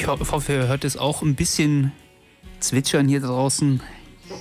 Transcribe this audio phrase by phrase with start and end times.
[0.00, 1.92] Ich hoffe, ihr hört es auch ein bisschen
[2.58, 3.82] zwitschern hier draußen.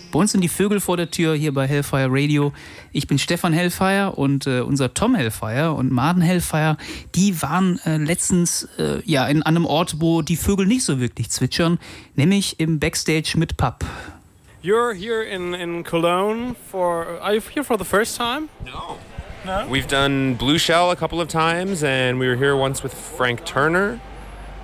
[0.09, 2.53] Bei uns sind die Vögel vor der Tür hier bei Hellfire Radio.
[2.93, 6.77] Ich bin Stefan Hellfire und äh, unser Tom Hellfire und Marden Hellfire,
[7.13, 11.29] die waren äh, letztens äh, ja in einem Ort, wo die Vögel nicht so wirklich
[11.29, 11.77] zwitschern,
[12.15, 13.83] nämlich im Backstage mit Pub.
[14.63, 17.05] You're here in, in Cologne for.
[17.21, 18.47] Are you here for the first time?
[18.63, 18.95] No.
[19.45, 19.69] No?
[19.69, 23.43] We've done Blue Shell a couple of times, and we were here once with Frank
[23.43, 23.99] Turner.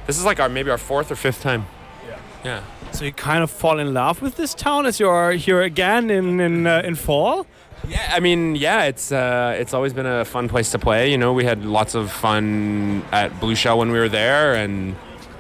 [0.08, 1.66] This is like our maybe our fourth or fifth time.
[2.08, 2.20] Yeah.
[2.44, 2.64] Yeah.
[2.92, 6.10] So you kind of fall in love with this town as you are here again
[6.10, 7.46] in in uh, in fall.
[7.88, 11.12] Yeah, I mean, yeah, it's uh, it's always been a fun place to play.
[11.12, 14.96] You know, we had lots of fun at Blue Shell when we were there, and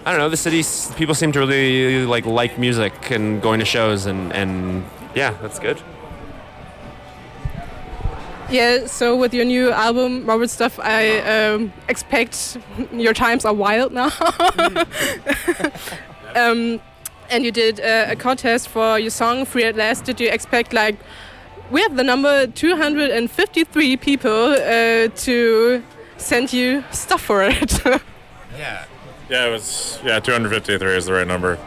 [0.06, 0.64] I don't know, the city
[0.96, 4.84] people seem to really like like music and going to shows, and and
[5.16, 5.82] yeah, that's good.
[8.50, 12.58] Yeah, so with your new album, Morbid Stuff, I um, expect
[12.94, 14.12] your times are wild now.
[16.36, 16.80] um,
[17.30, 20.06] and you did uh, a contest for your song Free at Last.
[20.06, 20.96] Did you expect like
[21.72, 25.84] we have the number 253 people uh, to
[26.18, 27.84] send you stuff for it?
[28.58, 28.86] yeah.
[29.28, 31.58] Yeah, it was yeah 253 is the right number.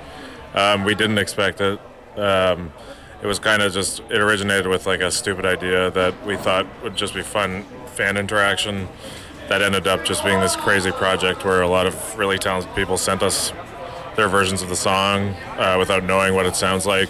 [0.55, 1.81] Um, we didn't expect it.
[2.17, 2.73] Um,
[3.23, 6.67] it was kind of just it originated with like a stupid idea that we thought
[6.83, 8.89] would just be fun fan interaction
[9.49, 12.97] that ended up just being this crazy project where a lot of really talented people
[12.97, 13.53] sent us
[14.15, 17.09] their versions of the song uh, without knowing what it sounds like.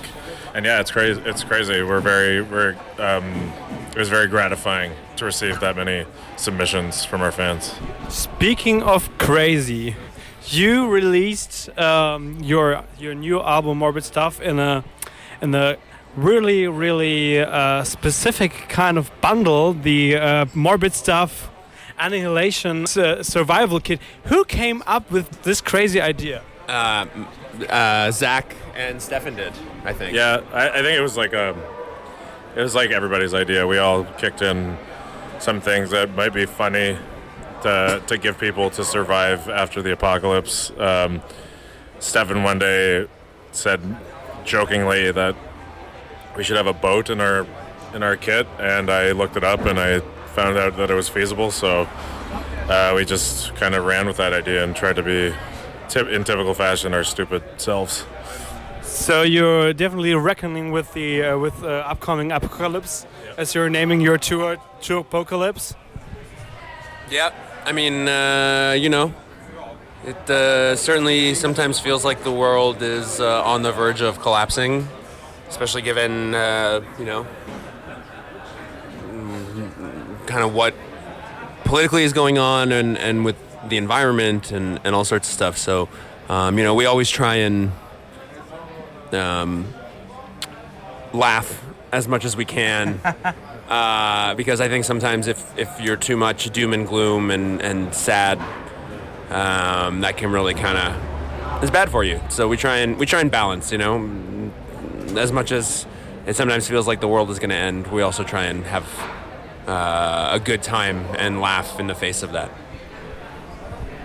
[0.54, 1.82] And yeah it's crazy it's crazy.
[1.82, 3.52] We're very very um,
[3.90, 7.74] it was very gratifying to receive that many submissions from our fans.
[8.08, 9.96] Speaking of crazy
[10.46, 14.82] you released um, your your new album morbid stuff in a
[15.42, 15.76] in a
[16.22, 21.50] really, really uh, specific kind of bundle, the uh, morbid stuff
[21.98, 24.00] annihilation uh, survival kit.
[24.24, 26.42] Who came up with this crazy idea?
[26.68, 27.06] Uh,
[27.68, 29.52] uh, Zack and Stefan did,
[29.84, 30.14] I think.
[30.14, 31.62] Yeah, I, I, think it was like a, um,
[32.56, 33.66] it was like everybody's idea.
[33.66, 34.76] We all kicked in
[35.38, 36.98] some things that might be funny
[37.62, 40.70] to to give people to survive after the apocalypse.
[40.78, 41.22] Um,
[42.00, 43.06] Stefan one day
[43.52, 43.80] said
[44.44, 45.34] jokingly that
[46.38, 47.44] we should have a boat in our
[47.92, 50.00] in our kit, and I looked it up and I
[50.36, 51.50] found out that it was feasible.
[51.50, 51.88] So
[52.68, 55.34] uh, we just kind of ran with that idea and tried to be,
[55.96, 58.06] in typical fashion, our stupid selves.
[58.82, 63.34] So you're definitely reckoning with the uh, with uh, upcoming apocalypse, yeah.
[63.36, 65.74] as you're naming your tour to apocalypse.
[67.10, 67.32] Yeah,
[67.64, 69.12] I mean, uh, you know,
[70.06, 74.86] it uh, certainly sometimes feels like the world is uh, on the verge of collapsing
[75.48, 77.26] especially given uh, you know
[80.26, 80.74] kind of what
[81.64, 83.36] politically is going on and, and with
[83.68, 85.58] the environment and, and all sorts of stuff.
[85.58, 85.88] So,
[86.28, 87.72] um, you know, we always try and
[89.12, 89.66] um,
[91.12, 93.00] laugh as much as we can
[93.68, 97.92] uh, because I think sometimes if, if you're too much doom and gloom and, and
[97.94, 98.38] sad,
[99.30, 102.20] um, that can really kind of is bad for you.
[102.28, 104.27] So we try and we try and balance, you know
[105.18, 105.86] as much as
[106.26, 108.86] it sometimes feels like the world is going to end, we also try and have
[109.66, 112.50] uh, a good time and laugh in the face of that.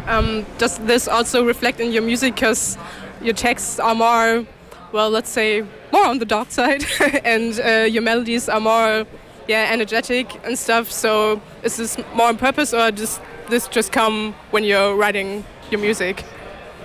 [0.07, 2.35] Um, does this also reflect in your music?
[2.35, 2.77] Because
[3.21, 4.45] your texts are more,
[4.91, 6.83] well, let's say, more on the dark side,
[7.23, 9.05] and uh, your melodies are more,
[9.47, 10.91] yeah, energetic and stuff.
[10.91, 13.19] So is this more on purpose, or does
[13.49, 16.23] this just come when you're writing your music?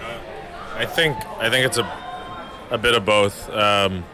[0.00, 0.18] Uh,
[0.76, 1.84] I think I think it's a
[2.70, 3.50] a bit of both.
[3.50, 4.04] Um,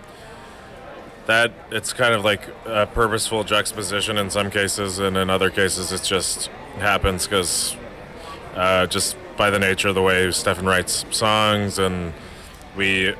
[1.26, 5.92] that it's kind of like a purposeful juxtaposition in some cases, and in other cases,
[5.92, 6.48] it just
[6.78, 7.76] happens because
[8.54, 12.12] uh, just by the nature of the way Stefan writes songs, and
[12.76, 13.14] we,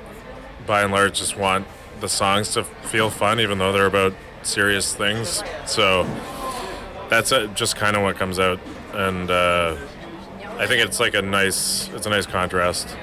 [0.66, 1.66] by and large, just want
[2.00, 5.42] the songs to feel fun, even though they're about serious things.
[5.66, 6.04] So
[7.08, 8.60] that's just kind of what comes out,
[8.92, 9.76] and uh,
[10.58, 12.96] I think it's like a nice, it's a nice contrast.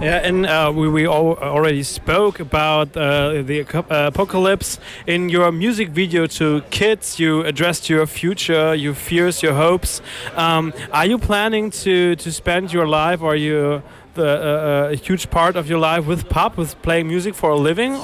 [0.00, 4.78] Yeah, and uh, we, we already spoke about uh, the apocalypse.
[5.08, 10.00] In your music video to kids, you addressed your future, your fears, your hopes.
[10.36, 13.82] Um, are you planning to, to spend your life, or you
[14.14, 17.56] the, uh, a huge part of your life with PUP, with playing music for a
[17.56, 17.98] living?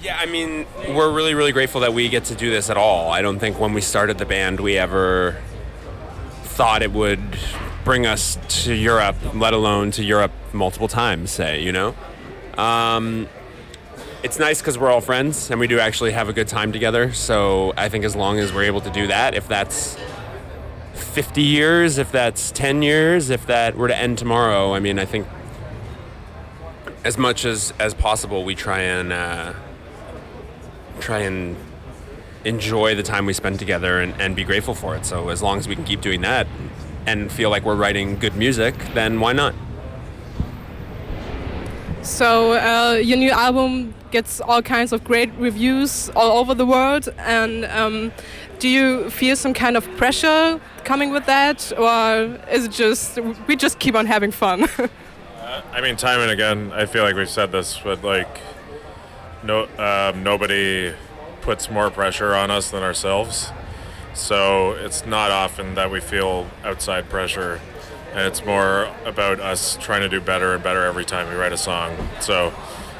[0.00, 3.10] Yeah, I mean, we're really, really grateful that we get to do this at all.
[3.10, 5.36] I don't think when we started the band we ever
[6.42, 7.36] thought it would
[7.84, 11.94] bring us to Europe, let alone to Europe multiple times, say, you know?
[12.56, 13.28] Um,
[14.22, 17.12] it's nice because we're all friends and we do actually have a good time together.
[17.12, 19.98] So I think as long as we're able to do that, if that's
[20.94, 25.04] 50 years, if that's 10 years, if that were to end tomorrow, I mean, I
[25.04, 25.26] think
[27.04, 29.52] as much as, as possible, we try and uh,
[31.00, 31.56] try and
[32.44, 35.04] enjoy the time we spend together and, and be grateful for it.
[35.04, 36.46] So as long as we can keep doing that
[37.06, 39.54] and feel like we're writing good music, then why not?
[42.04, 47.08] So uh, your new album gets all kinds of great reviews all over the world,
[47.16, 48.12] and um,
[48.58, 53.18] do you feel some kind of pressure coming with that, or is it just
[53.48, 54.68] we just keep on having fun?
[55.72, 58.38] I mean, time and again, I feel like we've said this, but like,
[59.42, 60.92] no, um, nobody
[61.40, 63.50] puts more pressure on us than ourselves.
[64.12, 67.62] So it's not often that we feel outside pressure
[68.14, 71.52] and it's more about us trying to do better and better every time we write
[71.52, 71.96] a song.
[72.20, 72.54] So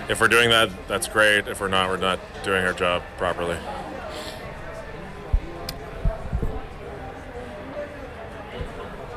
[0.09, 1.47] if we're doing that, that's great.
[1.47, 3.57] If we're not, we're not doing our job properly.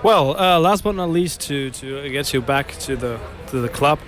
[0.03, 3.69] Well, uh, last but not least, to, to get you back to the to the
[3.69, 4.00] club,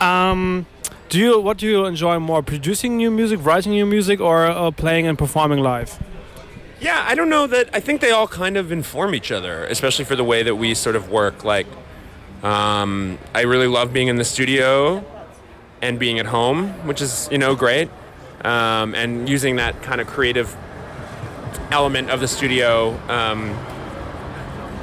[0.00, 0.66] um,
[1.08, 4.70] do you what do you enjoy more, producing new music, writing new music, or uh,
[4.70, 5.98] playing and performing live?
[6.82, 7.70] Yeah, I don't know that.
[7.72, 10.74] I think they all kind of inform each other, especially for the way that we
[10.74, 11.44] sort of work.
[11.44, 11.68] Like,
[12.42, 15.04] um, I really love being in the studio
[15.80, 17.88] and being at home, which is, you know, great.
[18.44, 20.56] Um, and using that kind of creative
[21.70, 22.98] element of the studio.
[23.08, 23.56] Um,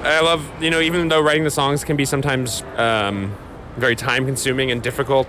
[0.01, 3.35] I love, you know, even though writing the songs can be sometimes um,
[3.75, 5.27] very time consuming and difficult,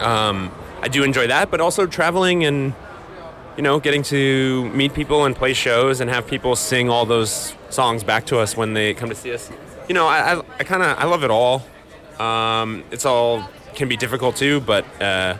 [0.00, 0.50] um,
[0.82, 2.74] I do enjoy that, but also traveling and
[3.58, 7.56] you know, getting to meet people and play shows and have people sing all those
[7.70, 9.50] songs back to us when they come to see us.
[9.88, 11.66] You know, I, I, I kind of I love it all.
[12.20, 15.36] Um, it's all can be difficult too, but uh,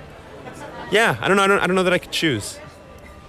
[0.91, 1.45] yeah, I don't know.
[1.45, 2.59] I don't, I don't know that I could choose.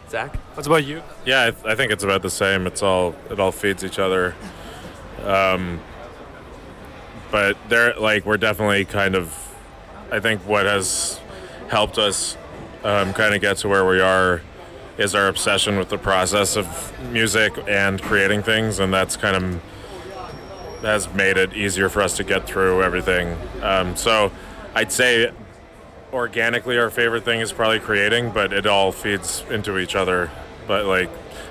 [0.10, 1.04] Zack, what's about you?
[1.24, 2.66] Yeah, I, th- I, think it's about the same.
[2.66, 4.34] It's all it all feeds each other.
[5.24, 5.82] Um,
[7.30, 9.38] but they're like we're definitely kind of.
[10.12, 11.20] I think what has
[11.68, 12.36] helped us
[12.84, 14.42] um, kind of get to where we are
[15.00, 19.62] is our obsession with the process of music and creating things, and that's kind of
[20.82, 23.36] has made it easier for us to get through everything.
[23.62, 24.32] Um, so
[24.76, 25.32] I'd say
[26.14, 30.30] organically our favorite thing is probably creating, but it all feeds into each other.
[30.68, 31.10] But like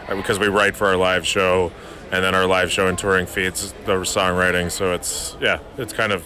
[0.08, 1.72] because we write for our live show,
[2.12, 6.12] and then our live show and touring feeds the songwriting, so it's yeah, it's kind
[6.12, 6.24] of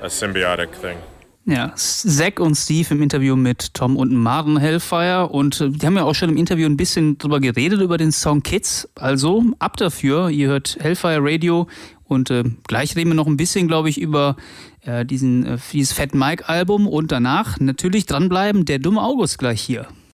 [0.00, 1.00] a symbiotic thing.
[1.44, 5.96] Ja, Zack und Steve im Interview mit Tom und Marden Hellfire und äh, die haben
[5.96, 8.88] ja auch schon im Interview ein bisschen drüber geredet, über den Song Kids.
[8.94, 11.66] Also ab dafür, ihr hört Hellfire Radio
[12.04, 14.36] und äh, gleich reden wir noch ein bisschen, glaube ich, über
[14.82, 19.60] äh, diesen, äh, dieses Fat Mike Album und danach natürlich dranbleiben, der dumme August gleich
[19.60, 19.88] hier.